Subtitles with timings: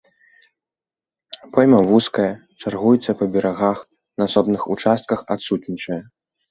[1.53, 2.27] Пойма вузкая,
[2.65, 3.77] чаргуецца па берагах,
[4.19, 6.05] на асобных участках адсутнічае.